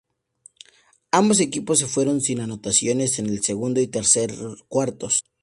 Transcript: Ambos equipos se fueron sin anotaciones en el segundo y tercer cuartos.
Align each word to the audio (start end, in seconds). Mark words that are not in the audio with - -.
Ambos 1.11 1.39
equipos 1.41 1.77
se 1.77 1.85
fueron 1.85 2.21
sin 2.21 2.39
anotaciones 2.39 3.19
en 3.19 3.27
el 3.27 3.43
segundo 3.43 3.81
y 3.81 3.87
tercer 3.87 4.33
cuartos. 4.67 5.25